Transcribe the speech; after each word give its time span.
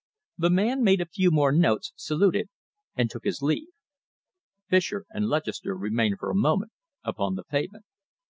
The 0.39 0.49
man 0.49 0.81
made 0.81 0.99
a 0.99 1.05
few 1.05 1.29
more 1.29 1.51
notes, 1.51 1.93
saluted, 1.95 2.49
and 2.95 3.07
took 3.07 3.23
his 3.23 3.43
leave. 3.43 3.67
Fischer 4.67 5.05
and 5.11 5.27
Lutchester 5.27 5.75
remained 5.77 6.17
for 6.17 6.31
a 6.31 6.35
moment 6.35 6.71
upon 7.03 7.35
the 7.35 7.43
pavement. 7.43 7.85